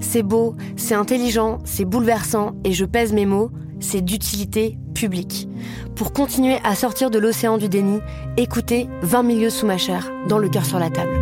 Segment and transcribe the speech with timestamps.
[0.00, 5.48] C'est beau, c'est intelligent, c'est bouleversant, et je pèse mes mots, c'est d'utilité publique.
[5.94, 8.00] Pour continuer à sortir de l'océan du déni,
[8.36, 11.16] écoutez 20 milieux sous ma chair, dans le cœur sur la table.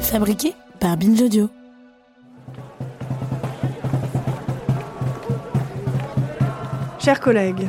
[0.00, 1.48] Fabriqué par Binge Audio.
[6.98, 7.68] Chers collègues,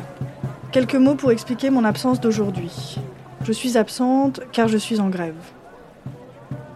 [0.70, 3.00] quelques mots pour expliquer mon absence d'aujourd'hui.
[3.44, 5.34] Je suis absente car je suis en grève.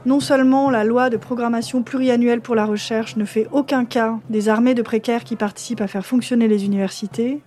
[0.04, 4.50] Non seulement la loi de programmation pluriannuelle pour la recherche ne fait aucun cas des
[4.50, 7.40] armées de précaires qui participent à faire fonctionner les universités,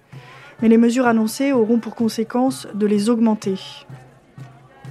[0.61, 3.59] mais les mesures annoncées auront pour conséquence de les augmenter.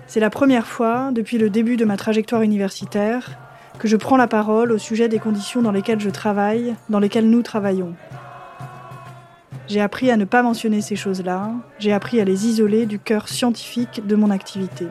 [0.07, 3.37] C'est la première fois, depuis le début de ma trajectoire universitaire,
[3.81, 7.29] que je prends la parole au sujet des conditions dans lesquelles je travaille, dans lesquelles
[7.29, 7.95] nous travaillons.
[9.71, 13.29] J'ai appris à ne pas mentionner ces choses-là, j'ai appris à les isoler du cœur
[13.29, 14.87] scientifique de mon activité.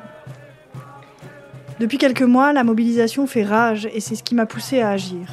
[1.82, 5.28] Depuis quelques mois, la mobilisation fait rage et c'est ce qui m'a poussé à agir.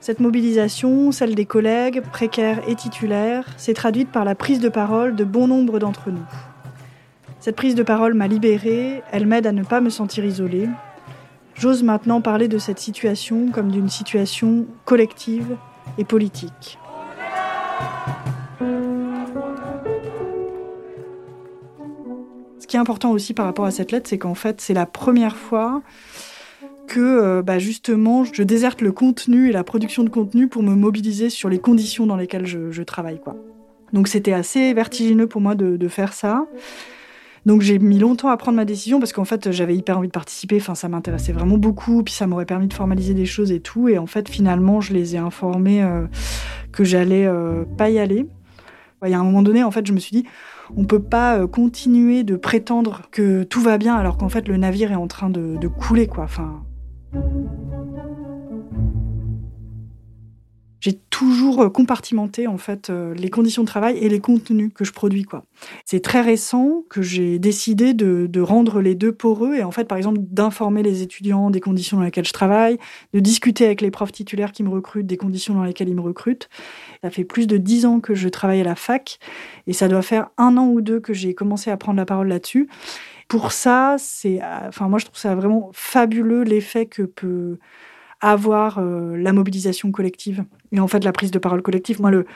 [0.00, 5.14] Cette mobilisation, celle des collègues, précaires et titulaires, s'est traduite par la prise de parole
[5.16, 6.26] de bon nombre d'entre nous.
[7.40, 10.70] Cette prise de parole m'a libérée, elle m'aide à ne pas me sentir isolée.
[11.56, 15.58] J'ose maintenant parler de cette situation comme d'une situation collective
[15.98, 16.78] et politique.
[22.66, 24.86] Ce qui est important aussi par rapport à cette lettre, c'est qu'en fait, c'est la
[24.86, 25.82] première fois
[26.88, 30.74] que euh, bah, justement je déserte le contenu et la production de contenu pour me
[30.74, 33.20] mobiliser sur les conditions dans lesquelles je, travaille.
[33.92, 36.44] Donc c'était assez vertigineux pour moi de, faire ça.
[37.44, 40.12] Donc j'ai mis longtemps à prendre ma décision parce qu'en fait j'avais hyper envie de
[40.12, 43.60] participer, enfin ça m'intéressait vraiment beaucoup, puis ça m'aurait permis de formaliser des choses et
[43.60, 43.88] tout.
[43.88, 46.08] Et en fait finalement je les ai informés euh,
[46.72, 48.26] que j'allais euh, pas y aller.
[49.04, 50.24] Il y a un moment donné en fait je me suis dit
[50.76, 54.48] on ne peut pas euh, continuer de prétendre que tout va bien alors qu'en fait
[54.48, 56.26] le navire est en train de, couler quoi.
[60.86, 64.84] J'ai toujours euh, compartimenté en fait euh, les conditions de travail et les contenus que
[64.84, 65.42] je produis quoi.
[65.84, 69.86] C'est très récent que j'ai décidé de, de, rendre les deux poreux et en fait
[69.86, 72.78] par exemple d'informer les étudiants des conditions dans lesquelles je travaille,
[73.12, 76.00] de discuter avec les profs titulaires qui me recrutent des conditions dans lesquelles ils me
[76.00, 76.48] recrutent.
[77.02, 79.18] Ça fait plus de dix ans que je travaille à la fac
[79.66, 82.28] et ça doit faire un an ou deux que j'ai commencé à prendre la parole
[82.28, 82.68] là-dessus.
[83.26, 87.58] Pour ça, c'est, enfin moi je trouve ça vraiment fabuleux l'effet que peut
[88.20, 92.00] avoir euh, la mobilisation collective et en fait la prise de parole collective.
[92.00, 92.26] Moi, le,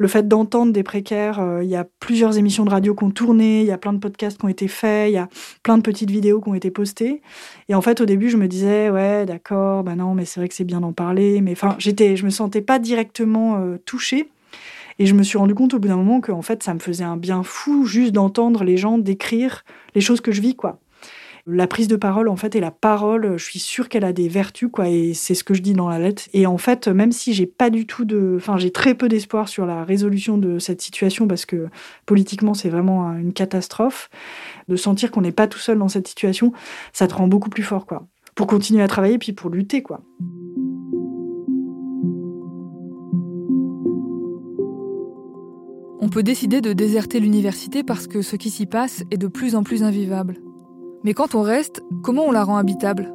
[0.00, 3.10] le fait d'entendre des précaires, euh, il y a plusieurs émissions de radio qui ont
[3.10, 5.28] tourné, il y a plein de podcasts qui ont été faits, il y a
[5.62, 7.20] plein de petites vidéos qui ont été postées.
[7.68, 10.48] Et en fait, au début, je me disais, ouais, d'accord, bah non, mais c'est vrai
[10.48, 11.40] que c'est bien d'en parler.
[11.40, 14.30] Mais enfin, j'étais, je me sentais pas directement euh, touchée.
[14.98, 16.78] Et je me suis rendu compte au bout d'un moment que en fait, ça me
[16.78, 19.64] faisait un bien fou juste d'entendre les gens décrire
[19.94, 20.78] les choses que je vis, quoi
[21.46, 24.28] la prise de parole en fait et la parole, je suis sûre qu'elle a des
[24.28, 26.24] vertus quoi et c'est ce que je dis dans la lettre.
[26.32, 29.48] Et en fait, même si j'ai pas du tout de, enfin j'ai très peu d'espoir
[29.48, 31.68] sur la résolution de cette situation parce que
[32.06, 34.10] politiquement c'est vraiment une catastrophe,
[34.68, 36.52] de sentir qu'on n'est pas tout seul dans cette situation,
[36.92, 38.06] ça te rend beaucoup plus fort quoi.
[38.34, 40.00] Pour continuer à travailler puis pour lutter quoi.
[46.02, 49.54] On peut décider de déserter l'université parce que ce qui s'y passe est de plus
[49.54, 50.38] en plus invivable.
[51.04, 53.14] Mais quand on reste, comment on la rend habitable?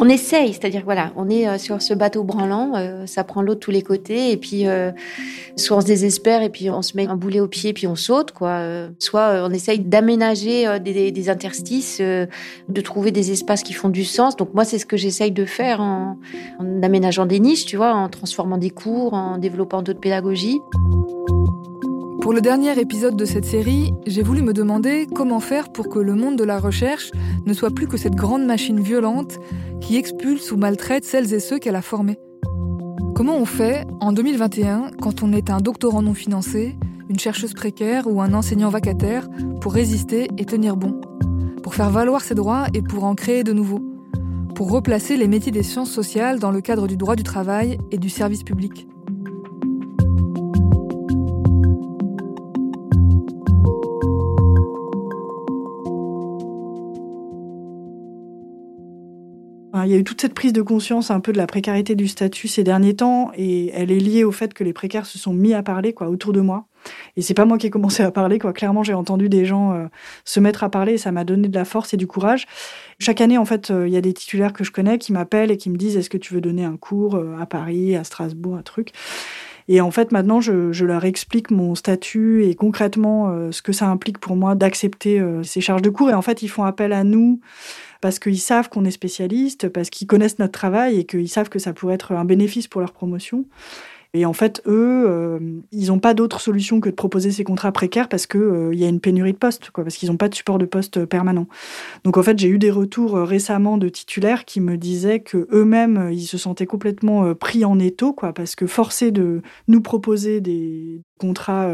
[0.00, 3.54] On essaye, c'est-à-dire voilà, on est euh, sur ce bateau branlant, euh, ça prend l'eau
[3.54, 4.90] de tous les côtés, et puis euh,
[5.56, 7.94] soit on se désespère et puis on se met un boulet au pied puis on
[7.94, 8.60] saute, quoi.
[8.98, 14.36] soit on essaye d'aménager des, interstices, de trouver des espaces qui font du sens.
[14.36, 16.18] Donc moi, c'est ce que j'essaye de faire en,
[16.58, 20.60] en aménageant des niches, tu vois, en transformant des cours, en développant d'autres pédagogies.
[22.24, 25.98] Pour le dernier épisode de cette série, j'ai voulu me demander comment faire pour que
[25.98, 27.10] le monde de la recherche
[27.44, 29.38] ne soit plus que cette grande machine violente
[29.82, 32.16] qui expulse ou maltraite celles et ceux qu'elle a formés.
[33.14, 36.78] Comment on fait en 2021 quand on est un doctorant non financé,
[37.10, 39.28] une chercheuse précaire ou un enseignant vacataire
[39.60, 40.98] pour résister et tenir bon
[41.62, 43.84] Pour faire valoir ses droits et pour en créer de nouveaux
[44.54, 47.98] Pour replacer les métiers des sciences sociales dans le cadre du droit du travail et
[47.98, 48.88] du service public?
[59.84, 62.08] Il y a eu toute cette prise de conscience un peu de la précarité du
[62.08, 65.32] statut ces derniers temps, et elle est liée au fait que les précaires se sont
[65.32, 66.66] mis à parler quoi autour de moi.
[67.16, 68.52] Et c'est pas moi qui ai commencé à parler quoi.
[68.52, 69.86] Clairement, j'ai entendu des gens euh,
[70.24, 72.46] se mettre à parler, et ça m'a donné de la force et du courage.
[72.98, 75.50] Chaque année, en fait, euh, il y a des titulaires que je connais qui m'appellent
[75.50, 78.04] et qui me disent est-ce que tu veux donner un cours euh, à Paris, à
[78.04, 78.92] Strasbourg, un truc?
[79.68, 83.88] Et en fait, maintenant, je, je, leur explique mon statut et concrètement ce que ça
[83.88, 86.10] implique pour moi d'accepter ces charges de cours.
[86.10, 87.40] Et en fait, ils font appel à nous
[88.04, 91.58] parce qu'ils savent qu'on est spécialiste, parce qu'ils connaissent notre travail et qu'ils savent que
[91.58, 93.46] ça pourrait être un bénéfice pour leur promotion.
[94.16, 95.40] Et en fait, eux, euh,
[95.72, 98.84] ils n'ont pas d'autre solution que de proposer ces contrats précaires parce qu'il euh, y
[98.84, 101.48] a une pénurie de postes, quoi, parce qu'ils n'ont pas de support de poste permanent.
[102.04, 105.48] Donc en fait, j'ai eu des retours euh, récemment de titulaires qui me disaient que
[105.52, 110.40] eux-mêmes, ils se sentaient complètement pris en étau, quoi, parce que forcés de nous proposer
[110.40, 111.68] des contrats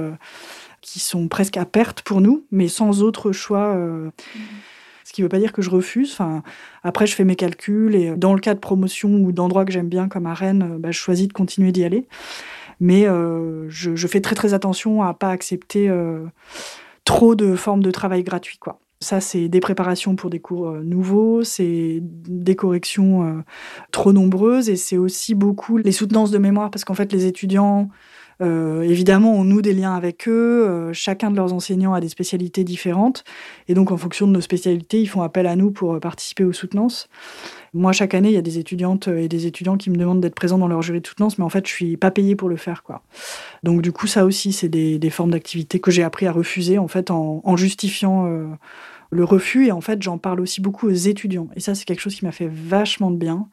[0.80, 3.74] qui sont presque à perte pour nous, mais sans autre choix.
[3.74, 4.10] Mmh.
[5.20, 6.12] Ne veut pas dire que je refuse.
[6.12, 6.42] Enfin,
[6.82, 9.88] après, je fais mes calculs et dans le cas de promotion ou d'endroits que j'aime
[9.88, 12.06] bien comme à Rennes, bah, je choisis de continuer d'y aller.
[12.80, 16.24] Mais euh, je, fais très très attention à pas accepter euh,
[17.04, 18.80] trop de formes de travail gratuit, quoi.
[19.02, 23.42] Ça, c'est des préparations pour des cours euh, nouveaux, c'est des corrections
[23.92, 27.88] trop nombreuses et c'est aussi beaucoup les soutenances de mémoire parce qu'en fait, les étudiants
[28.40, 30.66] euh, évidemment, on noue des liens avec eux.
[30.66, 33.24] Euh, chacun de leurs enseignants a des spécialités différentes.
[33.68, 36.52] Et donc, en fonction de nos spécialités, ils font appel à nous pour participer aux
[36.52, 37.08] soutenances.
[37.72, 40.34] Moi, chaque année, il y a des étudiantes et des étudiants qui me demandent d'être
[40.34, 42.56] présents dans leur jury de soutenance, mais en fait, je suis pas payée pour le
[42.56, 43.02] faire, quoi.
[43.62, 46.88] Donc, du coup, ça aussi, c'est des, formes d'activité que j'ai appris à refuser, en
[46.88, 48.46] fait, en, justifiant euh,
[49.10, 49.66] le refus.
[49.66, 51.48] Et en fait, j'en parle aussi beaucoup aux étudiants.
[51.54, 53.48] Et ça, c'est quelque chose qui m'a fait vachement de bien.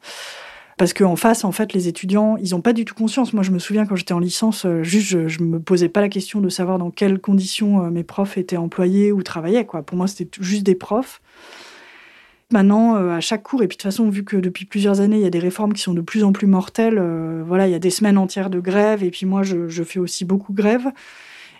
[0.78, 3.32] Parce qu'en face, en fait, les étudiants, ils n'ont pas du tout conscience.
[3.32, 6.00] Moi, je me souviens quand j'étais en licence, euh, juste, je, ne me posais pas
[6.00, 9.64] la question de savoir dans quelles conditions euh, mes profs étaient employés ou travaillaient.
[9.64, 11.20] Pour moi, c'était juste des profs.
[12.52, 15.16] Maintenant, euh, à chaque cours, et puis de toute façon, vu que depuis plusieurs années,
[15.16, 17.02] il y a des réformes qui sont de plus en plus mortelles,
[17.44, 20.24] voilà, il y a des semaines entières de grève, et puis moi, je, fais aussi
[20.24, 20.86] beaucoup grève.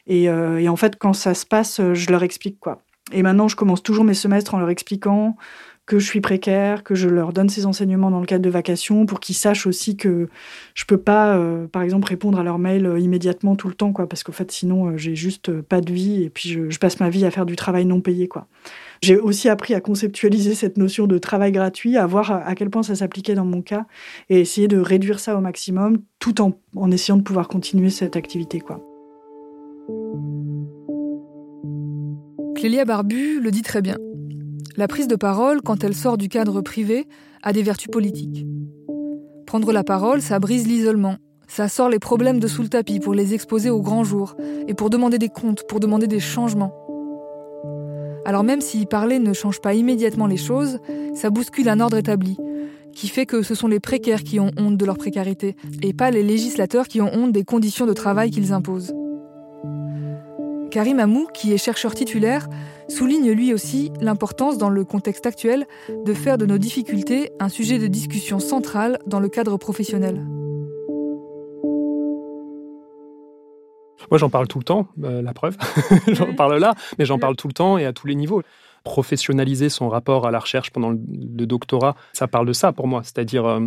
[0.06, 2.82] Et, et, en fait, quand ça se passe, je leur explique quoi.
[3.12, 5.36] Et maintenant, je commence toujours mes semestres en leur expliquant
[5.88, 9.06] que je suis précaire, que je leur donne ces enseignements dans le cadre de vacations
[9.06, 10.28] pour qu'ils sachent aussi que
[10.74, 13.94] je peux pas, euh, par exemple, répondre à leurs mails euh, immédiatement tout le temps,
[13.94, 17.00] quoi, parce qu'en fait, sinon, euh, j'ai juste pas de vie et puis je, passe
[17.00, 18.46] ma vie à faire du travail non payé, quoi.
[19.02, 22.82] J'ai aussi appris à conceptualiser cette notion de travail gratuit, à voir à quel point
[22.82, 23.86] ça s'appliquait dans mon cas
[24.28, 28.16] et essayer de réduire ça au maximum tout en, en essayant de pouvoir continuer cette
[28.16, 28.84] activité, quoi.
[32.56, 33.96] Clélia Barbu le dit très bien.
[34.78, 37.08] La prise de parole, quand elle sort du cadre privé,
[37.42, 38.46] a des vertus politiques.
[39.44, 41.16] Prendre la parole, ça brise l'isolement.
[41.48, 44.36] Ça sort les problèmes de sous le tapis pour les exposer au grand jour
[44.68, 46.72] et pour demander des comptes, pour demander des changements.
[48.24, 50.78] Alors même si parler ne change pas immédiatement les choses,
[51.12, 52.36] ça bouscule un ordre établi,
[52.92, 56.12] qui fait que ce sont les précaires qui ont honte de leur précarité, et pas
[56.12, 58.94] les législateurs qui ont honte des conditions de travail qu'ils imposent.
[60.70, 62.46] Karim Amou, qui est chercheur titulaire,
[62.88, 65.66] souligne lui aussi l'importance dans le contexte actuel
[66.04, 70.26] de faire de nos difficultés un sujet de discussion central dans le cadre professionnel.
[74.10, 75.56] Moi, j'en parle tout le temps, euh, la preuve.
[76.08, 78.42] j'en parle là, mais j'en parle tout le temps et à tous les niveaux.
[78.84, 80.98] Professionnaliser son rapport à la recherche pendant le,
[81.46, 83.02] doctorat, ça parle de ça pour moi.
[83.02, 83.66] C'est-à-dire, euh,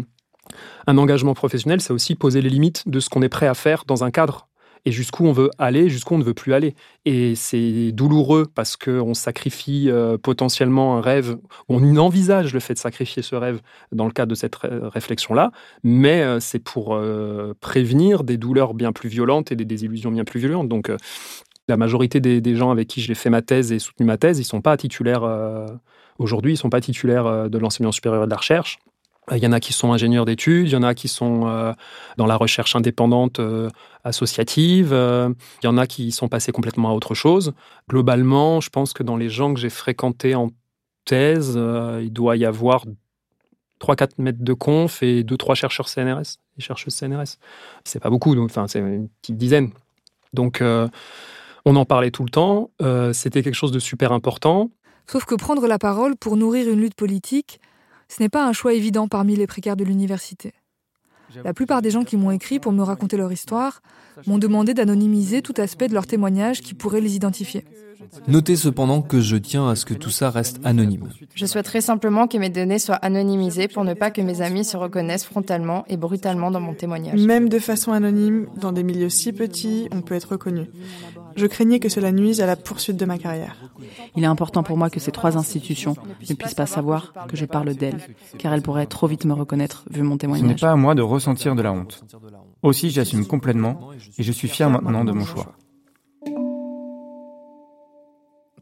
[0.88, 3.84] un engagement professionnel, c'est aussi poser les limites de ce qu'on est prêt à faire
[3.86, 4.48] dans un cadre
[4.86, 6.76] et jusqu'où on veut aller, jusqu'où on ne veut plus aller.
[7.06, 11.38] Et c'est douloureux parce qu'on sacrifie euh, potentiellement un rêve,
[11.70, 13.62] on envisage le fait de sacrifier ce rêve
[13.92, 15.52] dans le cadre de cette réflexion-là,
[15.84, 20.24] mais euh, c'est pour euh, prévenir des douleurs bien plus violentes et des désillusions bien
[20.24, 20.70] plus violentes.
[20.70, 20.92] Donc
[21.68, 24.42] la majorité des, gens avec qui j'ai fait ma thèse et soutenu ma thèse, ils
[24.42, 25.24] ne sont pas titulaires
[26.18, 28.80] aujourd'hui, ils ne sont pas titulaires de l'enseignement supérieur et de la recherche.
[29.32, 31.74] Il y en a qui sont ingénieurs d'études, il y en a qui sont
[32.18, 33.40] dans la recherche indépendante
[34.04, 34.94] associative.
[34.94, 35.30] Euh,
[35.62, 37.54] il y en a qui sont passés complètement à autre chose.
[37.90, 40.50] Globalement, je pense que dans les gens que j'ai fréquentés en
[41.06, 42.86] thèse, euh, il doit y avoir
[43.80, 47.38] 3-4 mètres de conf et 2-3 chercheurs CNRS, des chercheuses CNRS.
[47.84, 49.72] C'est pas beaucoup, enfin, c'est une petite dizaine.
[50.34, 50.88] Donc, euh,
[51.64, 54.72] On en parlait tout le temps, euh, c'était quelque chose de super important.
[55.06, 57.60] Sauf que prendre la parole pour nourrir une lutte politique,
[58.12, 60.54] ce n'est pas un choix évident parmi les précaires de l'université.
[61.46, 63.82] La plupart des gens qui m'ont écrit pour me raconter leur histoire
[64.28, 67.64] m'ont demandé d'anonymiser tout aspect de leur témoignage qui pourrait les identifier.
[68.28, 71.10] Notez cependant que je tiens à ce que tout ça reste anonyme.
[71.34, 74.78] Je souhaiterais simplement que mes données soient anonymisées pour ne pas que mes amis se
[74.78, 77.20] reconnaissent frontalement et brutalement dans mon témoignage.
[77.20, 80.68] Même de façon anonyme, dans des milieux si petits, on peut être reconnu.
[81.36, 83.56] Je craignais que cela nuise à la poursuite de ma carrière.
[84.16, 85.96] Il est important pour moi que ces trois institutions
[86.30, 88.02] ne puissent pas savoir que je parle d'elles,
[88.38, 90.48] car elles pourraient trop vite me reconnaître vu mon témoignage.
[90.48, 92.04] Ce n'est pas à moi de ressentir de la honte.
[92.64, 95.56] Aussi, j'assume complètement et je suis fier maintenant de mon choix.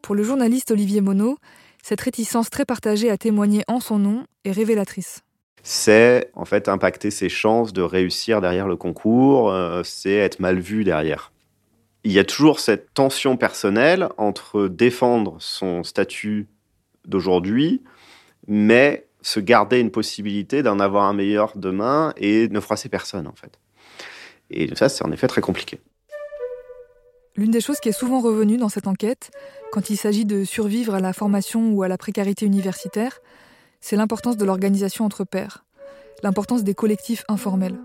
[0.01, 1.35] Pour le journaliste Olivier Monod,
[1.83, 5.21] cette réticence très partagée à témoigner en son nom est révélatrice.
[5.63, 10.59] C'est en fait impacter ses chances de réussir derrière le concours, euh, c'est être mal
[10.59, 11.31] vu derrière.
[12.03, 16.47] Il y a toujours cette tension personnelle entre défendre son statut
[17.05, 17.83] d'aujourd'hui,
[18.47, 23.35] mais se garder une possibilité d'en avoir un meilleur demain et ne froisser personne en
[23.35, 23.59] fait.
[24.49, 25.79] Et ça, c'est en effet très compliqué.
[27.39, 29.31] L'une des choses qui est souvent revenue dans cette enquête,
[29.71, 33.21] quand il s'agit de survivre à la formation ou à la précarité universitaire,
[33.79, 35.63] c'est l'importance de l'organisation entre pairs,
[36.21, 37.79] l'importance des collectifs informels.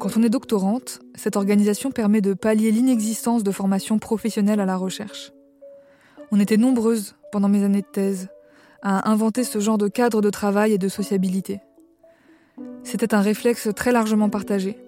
[0.00, 4.78] Quand on est doctorante, cette organisation permet de pallier l'inexistence de formations professionnelles à la
[4.78, 5.30] recherche.
[6.32, 8.28] On était nombreuses, pendant mes années de thèse,
[8.80, 11.60] à inventer ce genre de cadre de travail et de sociabilité.
[12.82, 14.78] C'était un réflexe très largement partagé.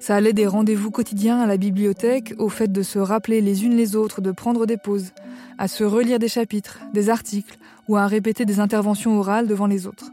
[0.00, 3.76] Ça allait des rendez-vous quotidiens à la bibliothèque, au fait de se rappeler les unes
[3.76, 5.12] les autres, de prendre des pauses,
[5.58, 9.86] à se relire des chapitres, des articles, ou à répéter des interventions orales devant les
[9.86, 10.10] autres.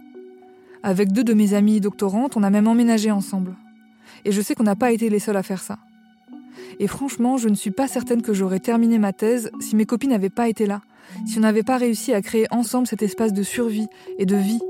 [0.83, 3.55] Avec deux de mes amies doctorantes, on a même emménagé ensemble.
[4.25, 5.77] Et je sais qu'on n'a pas été les seuls à faire ça.
[6.79, 10.09] Et franchement, je ne suis pas certaine que j'aurais terminé ma thèse si mes copines
[10.09, 10.81] n'avaient pas été là,
[11.25, 13.87] si on n'avait pas réussi à créer ensemble cet espace de survie
[14.17, 14.61] et de vie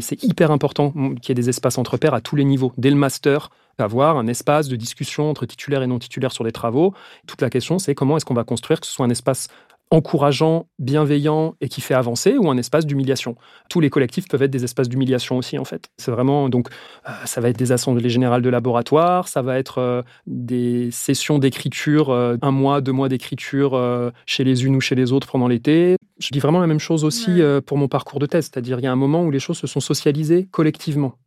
[0.00, 2.90] c'est hyper important qu'il y ait des espaces entre pairs à tous les niveaux, dès
[2.90, 6.94] le master, avoir un espace de discussion entre titulaires et non titulaires sur les travaux.
[7.26, 9.48] Toute la question, c'est comment est-ce qu'on va construire que ce soit un espace
[9.90, 13.36] encourageant, bienveillant et qui fait avancer ou un espace d'humiliation.
[13.68, 15.90] Tous les collectifs peuvent être des espaces d'humiliation aussi en fait.
[15.98, 16.68] C'est vraiment donc
[17.08, 21.38] euh, ça va être des assemblées générales de laboratoire, ça va être euh, des sessions
[21.38, 23.80] d'écriture, euh, un mois, deux mois d'écriture
[24.26, 25.96] chez les unes ou chez les autres pendant l'été.
[26.18, 28.86] Je dis vraiment la même chose aussi pour mon parcours de thèse, c'est-à-dire il y
[28.86, 31.18] a un moment où les choses se sont socialisées collectivement.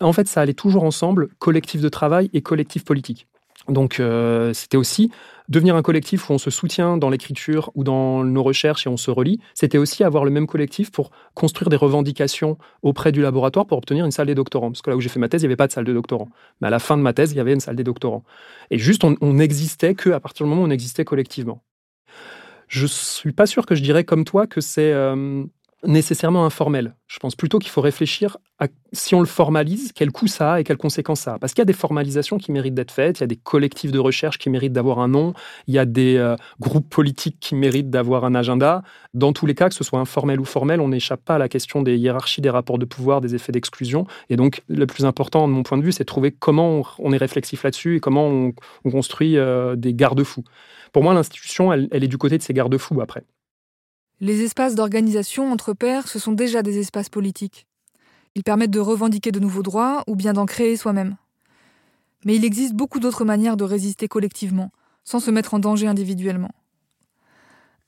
[0.00, 3.28] En fait, ça allait toujours ensemble, collectif de travail et collectif politique.
[3.68, 5.10] Donc euh, c'était aussi
[5.48, 8.96] devenir un collectif où on se soutient dans l'écriture ou dans nos recherches et on
[8.96, 9.38] se relie.
[9.54, 14.04] C'était aussi avoir le même collectif pour construire des revendications auprès du laboratoire pour obtenir
[14.04, 14.72] une salle des doctorants.
[14.72, 15.94] Parce que là où j'ai fait ma thèse, il n'y avait pas de salle des
[15.94, 16.28] doctorants.
[16.60, 18.24] Mais à la fin de ma thèse, il y avait une salle des doctorants.
[18.70, 21.62] Et juste, on n'existait qu'à partir du moment où on existait collectivement.
[22.72, 25.44] Je suis pas sûr que je dirais comme toi que c'est euh,
[25.84, 26.94] nécessairement informel.
[27.08, 30.60] Je pense plutôt qu'il faut réfléchir à si on le formalise, quel coût ça a
[30.60, 31.38] et quelles conséquences ça a.
[31.38, 33.90] Parce qu'il y a des formalisations qui méritent d'être faites, il y a des collectifs
[33.90, 35.34] de recherche qui méritent d'avoir un nom,
[35.66, 38.82] il y a des euh, groupes politiques qui méritent d'avoir un agenda.
[39.14, 41.48] Dans tous les cas, que ce soit informel ou formel, on n'échappe pas à la
[41.48, 44.06] question des hiérarchies, des rapports de pouvoir, des effets d'exclusion.
[44.30, 47.12] Et donc, le plus important, de mon point de vue, c'est de trouver comment on,
[47.12, 50.44] est réflexif là-dessus et comment on, construit euh, des garde-fous.
[50.92, 53.24] Pour moi, l'institution, elle est du côté de ces garde-fous après.
[54.22, 57.66] Les espaces d'organisation entre pairs, ce sont déjà des espaces politiques.
[58.36, 61.16] Ils permettent de revendiquer de nouveaux droits ou bien d'en créer soi-même.
[62.24, 64.70] Mais il existe beaucoup d'autres manières de résister collectivement,
[65.02, 66.52] sans se mettre en danger individuellement.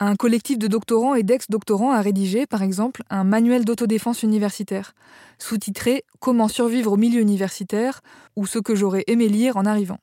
[0.00, 4.96] Un collectif de doctorants et d'ex-doctorants a rédigé, par exemple, un manuel d'autodéfense universitaire,
[5.38, 8.00] sous-titré Comment survivre au milieu universitaire
[8.34, 10.00] ou ce que j'aurais aimé lire en arrivant.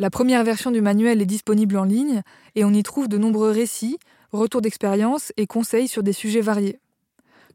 [0.00, 2.22] La première version du manuel est disponible en ligne
[2.56, 3.98] et on y trouve de nombreux récits,
[4.32, 6.80] retours d'expérience et conseils sur des sujets variés.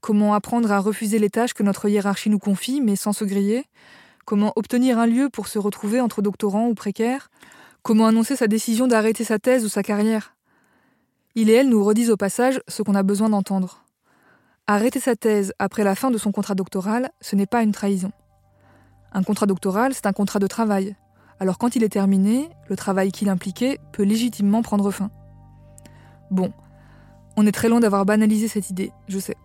[0.02, 3.66] Comment apprendre à refuser les tâches que notre hiérarchie nous confie, mais sans se griller?
[4.26, 7.30] Comment obtenir un lieu pour se retrouver entre doctorants ou précaires?
[7.82, 10.36] Comment annoncer sa décision d'arrêter sa thèse ou sa carrière?
[11.36, 13.86] Il et elle nous redisent au passage ce qu'on a besoin d'entendre.
[14.68, 18.12] Arrêter sa thèse après la fin de son contrat doctoral, ce n'est pas une trahison.
[19.12, 20.96] Un contrat doctoral, c'est un contrat de travail.
[21.40, 25.12] Alors quand il est terminé, le travail qu'il impliquait peut légitimement prendre fin.
[26.32, 26.52] Bon,
[27.38, 29.36] on est très loin d'avoir banalisé cette idée, je sais.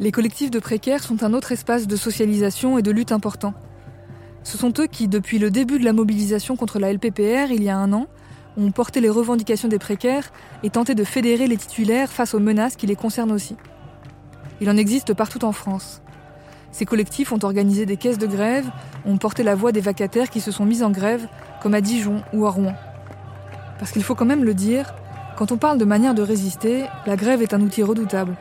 [0.00, 3.52] Les collectifs de précaires sont un autre espace de socialisation et de lutte important.
[4.44, 7.68] Ce sont eux qui, depuis le début de la mobilisation contre la LPPR il y
[7.68, 8.06] a un an,
[8.56, 12.76] ont porté les revendications des précaires et tenté de fédérer les titulaires face aux menaces
[12.76, 13.56] qui les concernent aussi.
[14.60, 16.02] Il en existe partout en France.
[16.70, 18.70] Ces collectifs ont organisé des caisses de grève,
[19.04, 21.26] ont porté la voix des vacataires qui se sont mis en grève,
[21.60, 22.74] comme à Dijon ou à Rouen.
[23.78, 24.94] Parce qu'il faut quand même le dire,
[25.38, 28.36] quand on parle de manière de résister, la grève est un outil redoutable.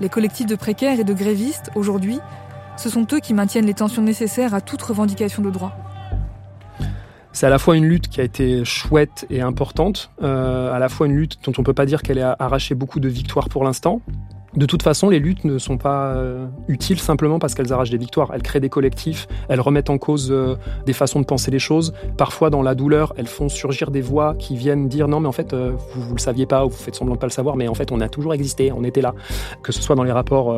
[0.00, 2.18] Les collectifs de précaires et de grévistes, aujourd'hui,
[2.76, 5.72] ce sont eux qui maintiennent les tensions nécessaires à toute revendication de droit.
[7.32, 10.90] C'est à la fois une lutte qui a été chouette et importante, euh, à la
[10.90, 13.48] fois une lutte dont on ne peut pas dire qu'elle a arraché beaucoup de victoires
[13.48, 14.02] pour l'instant,
[14.56, 17.98] de toute façon, les luttes ne sont pas euh, utiles simplement parce qu'elles arrachent des
[17.98, 18.32] victoires.
[18.34, 21.92] Elles créent des collectifs, elles remettent en cause euh, des façons de penser les choses.
[22.16, 25.32] Parfois, dans la douleur, elles font surgir des voix qui viennent dire non, mais en
[25.32, 27.54] fait, euh, vous, ne le saviez pas ou vous faites semblant de pas le savoir,
[27.54, 29.14] mais en fait, on a toujours existé, on était là.
[29.62, 30.56] Que ce soit dans les rapports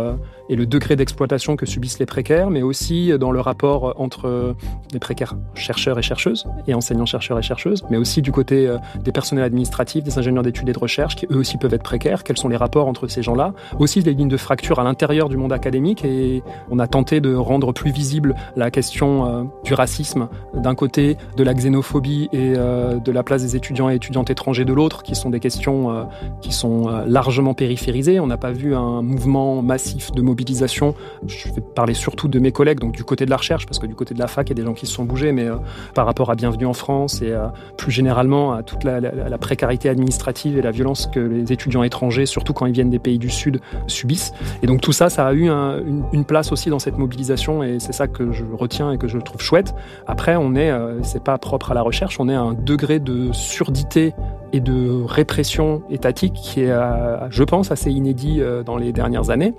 [0.49, 4.55] et le degré d'exploitation que subissent les précaires, mais aussi dans le rapport entre
[4.93, 9.13] les précaires chercheurs et chercheuses et enseignants chercheurs et chercheuses, mais aussi du côté des
[9.13, 12.25] personnels administratifs, des ingénieurs d'études et de recherche qui eux aussi peuvent être précaires.
[12.25, 13.55] Quels sont les rapports entre ces gens-là?
[13.83, 17.35] Aussi des lignes de fracture à l'intérieur du monde académique et on a tenté de
[17.35, 22.99] rendre plus visible la question euh, du racisme d'un côté, de la xénophobie et euh,
[22.99, 26.05] de la place des étudiants et étudiantes étrangers de l'autre, qui sont des questions euh,
[26.41, 28.21] qui sont largement périphérisées.
[28.21, 30.95] On n'a pas vu un mouvement massif de mobilisation.
[31.27, 33.87] Je vais parler surtout de mes collègues, donc du côté de la recherche, parce que
[33.87, 35.49] du côté de la fac, il y a des gens qui se sont bougés, mais
[35.95, 37.33] par rapport à Bienvenue en France et
[37.77, 42.27] plus généralement à toute la, la précarité administrative et la violence que les étudiants étrangers,
[42.27, 45.33] surtout quand ils viennent des pays du Sud, subissent et donc tout ça, ça a
[45.33, 49.09] eu une, place aussi dans cette mobilisation et c'est ça que je retiens et que
[49.09, 49.75] je trouve chouette.
[50.07, 53.00] Après, on est, euh, c'est pas propre à la recherche, on est à un degré
[53.00, 54.14] de surdité
[54.52, 59.31] et de répression étatique qui est, euh, je pense, assez inédit euh, dans les dernières
[59.31, 59.55] années.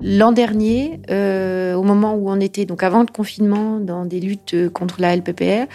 [0.00, 5.00] L'an dernier, au moment où on était, donc avant le confinement, dans des luttes contre
[5.00, 5.66] la LPPR,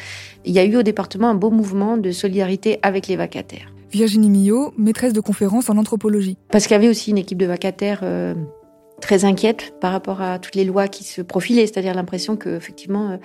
[0.45, 3.73] il y a eu au département un beau mouvement de solidarité avec les vacataires.
[3.91, 6.37] Virginie Millot, maîtresse de conférence en anthropologie.
[6.51, 8.33] Parce qu'il y avait aussi une équipe de vacataires euh,
[9.01, 13.17] très inquiète par rapport à toutes les lois qui se profilaient, c'est-à-dire l'impression qu'effectivement, euh,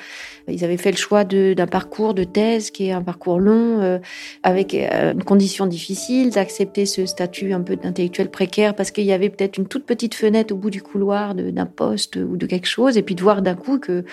[0.49, 3.99] ils avaient fait le choix d'un parcours de thèse qui est un parcours long, euh,
[4.43, 9.31] avec une condition difficile, d'accepter ce statut un peu d'intellectuel précaire parce qu'il y avait
[9.31, 12.97] peut-être une toute petite fenêtre au bout du couloir d'un poste ou de quelque chose,
[12.97, 14.05] et puis de voir d'un coup que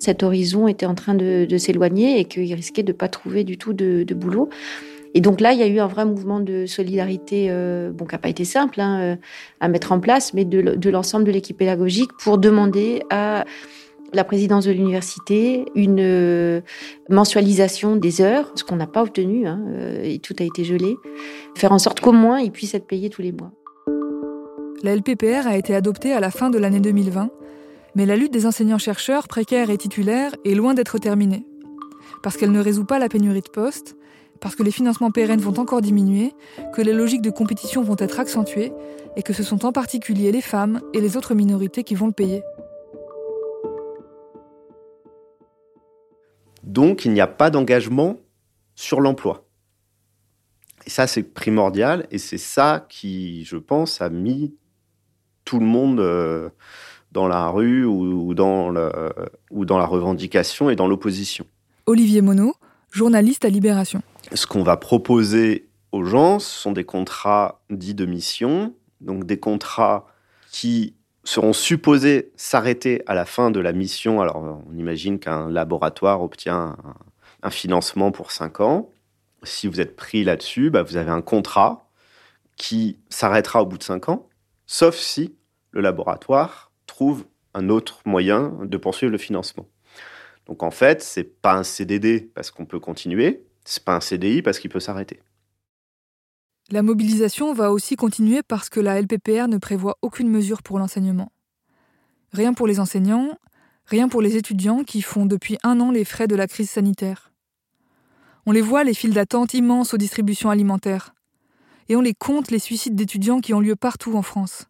[0.00, 3.74] cet horizon était en train de, s'éloigner et qu'ils risquaient de pas trouver du tout
[3.74, 4.48] de boulot.
[5.14, 8.14] Et donc là, il y a eu un vrai mouvement de solidarité, euh, bon, qui
[8.14, 9.16] n'a pas été simple hein, euh,
[9.60, 13.44] à mettre en place, mais de, l'ensemble de l'équipe pédagogique pour demander à
[14.12, 16.60] la présidence de l'université une euh,
[17.08, 19.60] mensualisation des heures, ce qu'on n'a pas obtenu, hein,
[20.02, 20.96] et tout a été gelé,
[21.56, 23.52] faire en sorte qu'au moins ils puissent être payés tous les mois.
[24.82, 27.30] La LPPR a été adoptée à la fin de l'année 2020,
[27.94, 31.44] mais la lutte des enseignants-chercheurs précaires et titulaires est loin d'être terminée.
[32.22, 33.96] Parce qu'elle ne résout pas la pénurie de postes,
[34.40, 36.32] parce que les financements pérennes vont encore diminuer,
[36.72, 38.72] que les logiques de compétition vont être accentuées
[39.16, 42.12] et que ce sont en particulier les femmes et les autres minorités qui vont le
[42.12, 42.42] payer.
[46.62, 48.16] Donc il n'y a pas d'engagement
[48.74, 49.46] sur l'emploi.
[50.86, 54.54] Et ça, c'est primordial et c'est ça qui, je pense, a mis
[55.44, 56.48] tout le monde euh,
[57.12, 58.72] dans la rue ou dans,
[59.50, 61.44] ou dans la revendication et dans l'opposition.
[61.86, 62.52] Olivier Monod,
[62.92, 64.00] journaliste à Libération
[64.32, 69.38] ce qu'on va proposer aux gens, ce sont des contrats dits de mission, donc des
[69.38, 70.06] contrats
[70.50, 74.20] qui seront supposés s'arrêter à la fin de la mission.
[74.20, 76.76] Alors, on imagine qu'un laboratoire obtient
[77.42, 78.90] un, financement pour 5 ans.
[79.42, 81.88] Si vous êtes pris là-dessus, bah, vous avez un contrat
[82.56, 84.28] qui s'arrêtera au bout de 5 ans,
[84.66, 85.34] sauf si
[85.70, 89.66] le laboratoire trouve un autre moyen de poursuivre le financement.
[90.46, 94.42] Donc en fait, c'est pas un CDD parce qu'on peut continuer, c'est pas un CDI
[94.42, 95.20] parce qu'il peut s'arrêter.
[96.70, 101.32] La mobilisation va aussi continuer parce que la LPPR ne prévoit aucune mesure pour l'enseignement.
[102.32, 103.36] Rien pour les enseignants,
[103.86, 107.32] rien pour les étudiants qui font depuis un an les frais de la crise sanitaire.
[108.46, 111.12] On les voit, les files d'attente immenses aux distributions alimentaires.
[111.88, 114.66] Et on les compte, les suicides d'étudiants qui ont lieu partout en France.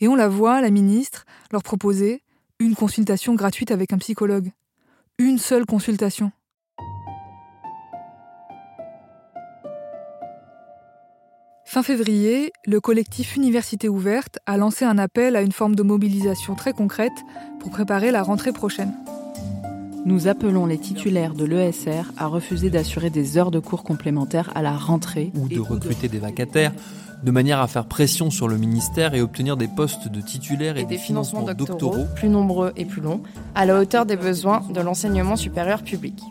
[0.00, 2.22] Et on la voit, la ministre, leur proposer
[2.58, 4.52] une consultation gratuite avec un psychologue.
[5.18, 6.30] Une seule consultation.
[11.76, 16.54] Fin février, le collectif Université ouverte a lancé un appel à une forme de mobilisation
[16.54, 17.12] très concrète
[17.60, 18.94] pour préparer la rentrée prochaine.
[20.06, 24.62] Nous appelons les titulaires de l'ESR à refuser d'assurer des heures de cours complémentaires à
[24.62, 26.72] la rentrée ou de recruter des vacataires
[27.22, 30.86] de manière à faire pression sur le ministère et obtenir des postes de titulaires et,
[30.86, 33.20] des, financements, doctoraux, plus nombreux et plus longs,
[33.54, 36.22] à la hauteur des besoins de l'enseignement supérieur public.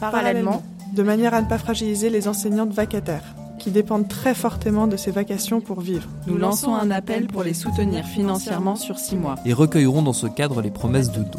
[0.00, 4.96] Parallèlement, de manière à ne pas fragiliser les enseignantes vacataires qui dépendent très fortement de
[4.96, 6.08] ces vacations pour vivre.
[6.26, 9.36] Nous lançons un appel pour les soutenir financièrement sur six mois.
[9.46, 11.38] Et recueillerons dans ce cadre les promesses de dos.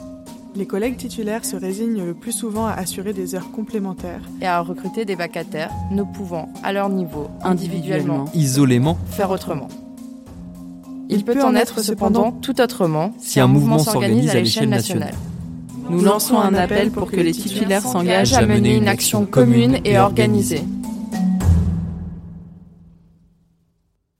[0.55, 4.61] Les collègues titulaires se résignent le plus souvent à assurer des heures complémentaires et à
[4.61, 9.67] recruter des vacataires, ne pouvant, à leur niveau, individuellement, isolément, faire autrement.
[11.09, 15.15] Il peut en être cependant tout autrement si un mouvement s'organise à l'échelle nationale.
[15.89, 19.99] Nous lançons un appel pour que les titulaires s'engagent à mener une action commune et
[19.99, 20.63] organisée.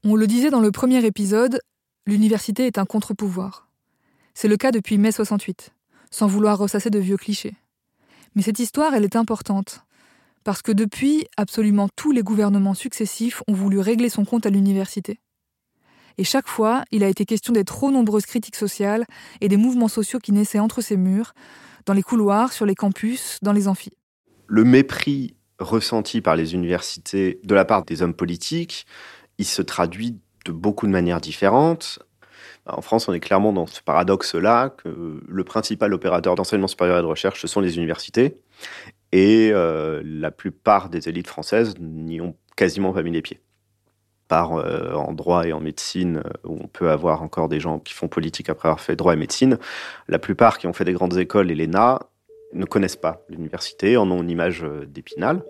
[0.05, 1.61] On le disait dans le premier épisode,
[2.05, 3.69] l'université est un contre-pouvoir.
[4.33, 5.73] C'est le cas depuis mai 68
[6.11, 7.55] sans vouloir ressasser de vieux clichés.
[8.35, 9.85] Mais cette histoire, elle est importante,
[10.43, 15.21] parce que depuis, absolument tous les gouvernements successifs ont voulu régler son compte à l'université.
[16.17, 19.05] Et chaque fois, il a été question des trop nombreuses critiques sociales
[19.39, 21.33] et des mouvements sociaux qui naissaient entre ces murs,
[21.85, 23.93] dans les couloirs, sur les campus, dans les amphis.
[24.47, 28.85] Le mépris ressenti par les universités de la part des hommes politiques,
[29.37, 31.99] il se traduit de beaucoup de manières différentes.
[32.65, 37.01] En France, on est clairement dans ce paradoxe-là que le principal opérateur d'enseignement supérieur et
[37.01, 38.37] de recherche, ce sont les universités.
[39.11, 43.41] Et euh, la plupart des élites françaises n'y ont quasiment pas mis les pieds.
[44.29, 47.79] Par euh, en droit et en médecine, euh, où on peut avoir encore des gens
[47.79, 49.59] qui font politique après avoir fait droit et médecine,
[50.07, 51.99] la plupart qui ont fait des grandes écoles et l'ENA
[52.53, 55.43] ne connaissent pas l'université, en ont une image d'épinal.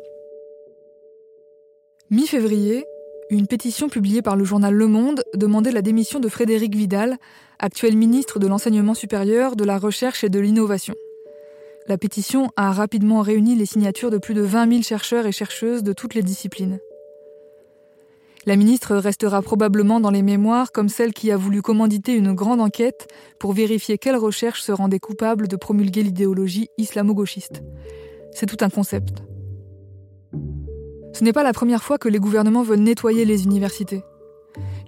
[2.09, 2.85] Mi-février,
[3.29, 7.17] une pétition publiée par le journal Le Monde demandait la démission de Frédéric Vidal,
[7.59, 10.95] actuel ministre de l'Enseignement supérieur, de la Recherche et de l'Innovation.
[11.87, 15.83] La pétition a rapidement réuni les signatures de plus de 20 000 chercheurs et chercheuses
[15.83, 16.79] de toutes les disciplines.
[18.45, 22.59] La ministre restera probablement dans les mémoires comme celle qui a voulu commanditer une grande
[22.59, 23.07] enquête
[23.39, 27.63] pour vérifier quelles recherches se rendaient coupables de promulguer l'idéologie islamo-gauchiste.
[28.33, 29.23] C'est tout un concept.
[31.13, 34.03] Ce n'est pas la première fois que les gouvernements veulent nettoyer les universités.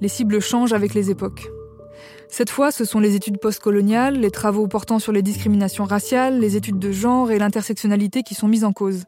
[0.01, 1.49] Les cibles changent avec les époques.
[2.27, 6.55] Cette fois, ce sont les études postcoloniales, les travaux portant sur les discriminations raciales, les
[6.55, 9.03] études de genre et l'intersectionnalité qui sont mises en cause.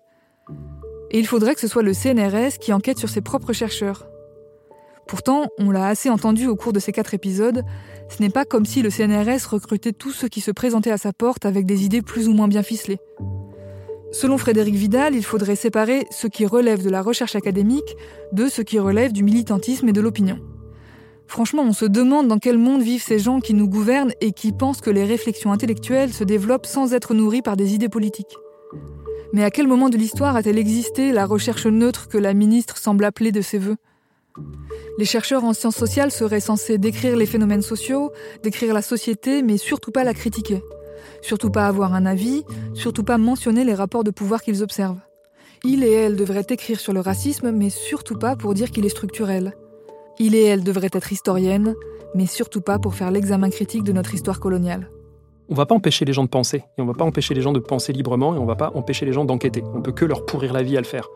[1.12, 4.08] Et il faudrait que ce soit le CNRS qui enquête sur ses propres chercheurs.
[5.08, 7.64] Pourtant, on l'a assez entendu au cours de ces quatre épisodes,
[8.10, 11.14] ce n'est pas comme si le CNRS recrutait tous ceux qui se présentaient à sa
[11.14, 13.00] porte avec des idées plus ou moins bien ficelées.
[14.20, 17.96] Selon Frédéric Vidal, il faudrait séparer ce qui relève de la recherche académique
[18.32, 20.40] de ce qui relève du militantisme et de l'opinion.
[21.28, 24.54] Franchement, on se demande dans quel monde vivent ces gens qui nous gouvernent et qui
[24.54, 28.36] pensent que les réflexions intellectuelles se développent sans être nourries par des idées politiques.
[29.34, 33.04] Mais à quel moment de l'histoire a-t-elle existé la recherche neutre que la ministre semble
[33.04, 33.78] appeler de ses voeux?
[34.98, 39.58] Les chercheurs en sciences sociales seraient censés décrire les phénomènes sociaux, décrire la société, mais
[39.58, 40.64] surtout pas la critiquer.
[41.22, 45.00] Surtout pas avoir un avis, surtout pas mentionner les rapports de pouvoir qu'ils observent.
[45.64, 48.90] Il et elle devraient écrire sur le racisme, mais surtout pas pour dire qu'il est
[48.90, 49.54] structurel.
[50.20, 51.76] Il et elle devraient être historiennes,
[52.16, 54.90] mais surtout pas pour faire l'examen critique de notre histoire coloniale.
[55.50, 57.54] On va pas empêcher les gens de penser, et on va pas empêcher les gens
[57.54, 59.64] de penser librement, et on va pas empêcher les gens d'enquêter.
[59.74, 61.08] On peut que leur pourrir la vie à le faire.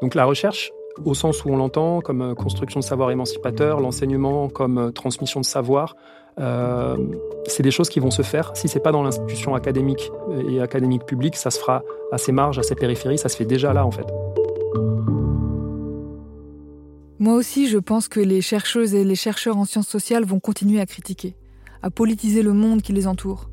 [0.00, 0.72] Donc la recherche,
[1.04, 5.40] au sens où on l'entend, comme euh, construction de savoir émancipateur, l'enseignement comme euh, transmission
[5.40, 5.96] de savoir,
[6.38, 6.96] euh,
[7.46, 8.56] c'est des choses qui vont se faire.
[8.56, 10.10] Si c'est pas dans l'institution académique
[10.48, 13.44] et académique publique, ça se fera à ses marges, à ses périphéries, ça se fait
[13.44, 14.06] déjà là en fait.
[17.20, 20.80] Moi aussi, je pense que les chercheuses et les chercheurs en sciences sociales vont continuer
[20.80, 21.36] à critiquer,
[21.82, 23.50] à politiser le monde qui les entoure.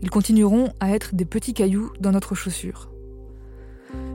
[0.00, 2.90] Ils continueront à être des petits cailloux dans notre chaussure.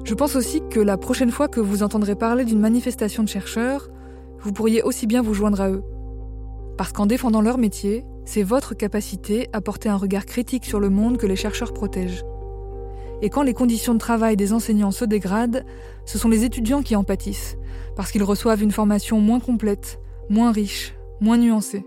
[0.03, 3.89] Je pense aussi que la prochaine fois que vous entendrez parler d'une manifestation de chercheurs,
[4.39, 5.83] vous pourriez aussi bien vous joindre à eux.
[6.77, 10.89] Parce qu'en défendant leur métier, c'est votre capacité à porter un regard critique sur le
[10.89, 12.23] monde que les chercheurs protègent.
[13.21, 15.65] Et quand les conditions de travail des enseignants se dégradent,
[16.05, 17.57] ce sont les étudiants qui en pâtissent,
[17.95, 21.85] parce qu'ils reçoivent une formation moins complète, moins riche, moins nuancée.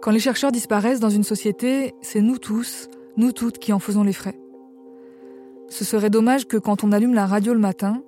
[0.00, 4.04] Quand les chercheurs disparaissent dans une société, c'est nous tous, nous toutes qui en faisons
[4.04, 4.38] les frais.
[5.68, 8.02] Ce serait dommage que quand on allume la radio le matin,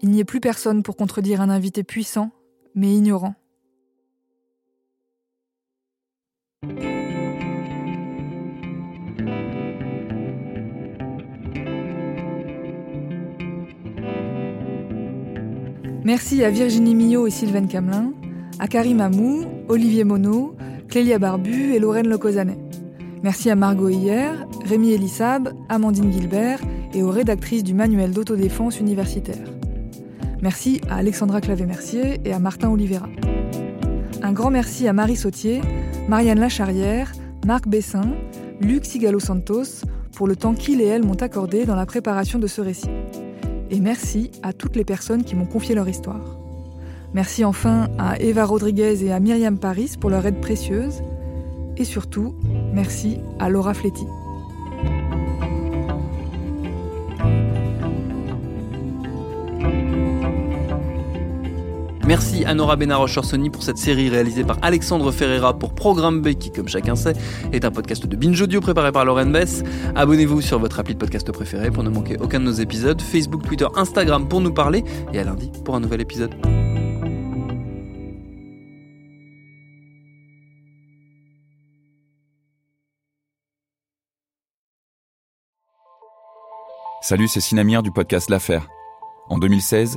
[0.00, 2.30] il n'y ait plus personne pour contredire un invité puissant,
[2.74, 3.34] mais ignorant.
[16.04, 18.12] Merci à Virginie Millot et Sylvain Camelin,
[18.58, 20.54] à Karim Amou, Olivier Monod,
[20.88, 22.58] Clélia Barbu et Lorraine Lecosanet.
[23.22, 26.60] Merci à Margot Hier, Rémi Elissab, Amandine Gilbert
[26.92, 29.46] et aux rédactrices du manuel d'autodéfense universitaire.
[30.42, 33.08] Merci à Alexandra Clavé-Mercier et à Martin Oliveira.
[34.22, 35.62] Un grand merci à Marie Sautier,
[36.08, 37.12] Marianne Lacharrière,
[37.46, 38.12] Marc Bessin,
[38.60, 42.46] Luc Sigalo Santos pour le temps qu'ils et elles m'ont accordé dans la préparation de
[42.46, 42.90] ce récit
[43.70, 46.38] Et merci à toutes les personnes qui m'ont confié leur histoire.
[47.14, 51.02] Merci enfin à Eva Rodriguez et à Myriam Paris pour leur aide précieuse.
[51.76, 52.34] Et surtout,
[52.72, 54.06] merci à Laura Fletti.
[62.06, 66.52] Merci à Nora Benaroche-Orsoni pour cette série réalisée par Alexandre Ferreira pour Programme B, qui,
[66.52, 67.14] comme chacun sait,
[67.50, 69.62] est un podcast de Binge Audio préparé par Lauren Bess.
[69.94, 73.00] Abonnez-vous sur votre appli de podcast préféré pour ne manquer aucun de nos épisodes.
[73.00, 74.84] Facebook, Twitter, Instagram pour nous parler.
[75.14, 76.34] Et à lundi pour un nouvel épisode.
[87.00, 88.68] Salut, c'est Sinamir du podcast L'Affaire.
[89.30, 89.96] En 2016,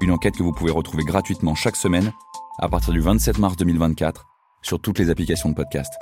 [0.00, 2.12] Une enquête que vous pouvez retrouver gratuitement chaque semaine
[2.58, 4.24] à partir du 27 mars 2024
[4.62, 5.92] sur toutes les applications de podcast.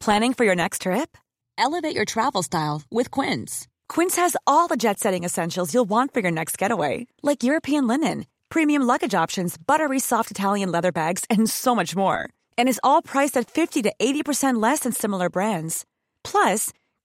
[0.00, 1.16] Planning for your next trip?
[1.58, 3.66] Elevate your travel style with Quince.
[3.88, 7.88] Quince has all the jet setting essentials you'll want for your next getaway, like European
[7.88, 12.28] linen, premium luggage options, buttery soft Italian leather bags, and so much more.
[12.56, 15.84] And is all priced at 50 to 80% less than similar brands.
[16.22, 16.72] Plus,